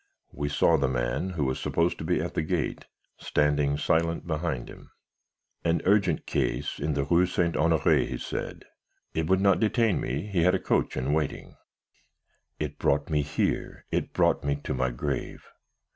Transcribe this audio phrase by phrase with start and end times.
[0.31, 2.87] we saw the man, who was supposed to be at the gate,
[3.19, 4.89] standing silent behind him.
[5.63, 7.53] "'An urgent case in the Rue St.
[7.53, 8.65] Honoré,' he said.
[9.13, 11.55] It would not detain me, he had a coach in waiting.
[12.57, 15.45] "It brought me here, it brought me to my grave.